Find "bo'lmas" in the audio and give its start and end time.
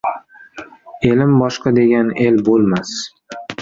2.51-3.01